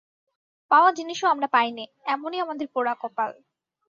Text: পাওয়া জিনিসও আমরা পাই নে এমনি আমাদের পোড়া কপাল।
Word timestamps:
পাওয়া 0.71 0.89
জিনিসও 0.97 1.27
আমরা 1.27 1.47
পাই 1.53 1.69
নে 1.71 1.83
এমনি 2.05 2.37
আমাদের 2.39 2.67
পোড়া 2.73 2.93
কপাল। 3.01 3.31